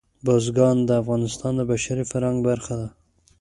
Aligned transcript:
بزګان 0.25 0.77
د 0.87 0.89
افغانستان 1.01 1.53
د 1.57 1.61
بشري 1.71 2.03
فرهنګ 2.11 2.37
برخه 2.47 2.73
ده. 2.79 2.87